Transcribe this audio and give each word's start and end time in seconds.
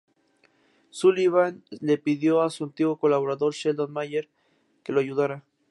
Sullivan 0.89 1.63
le 1.69 1.99
pidió 1.99 2.41
a 2.41 2.49
su 2.49 2.63
antiguo 2.63 2.97
colaborador 2.97 3.53
Sheldon 3.53 3.91
Mayer 3.91 4.31
que 4.83 4.91
lo 4.93 4.99
ayudara. 4.99 5.43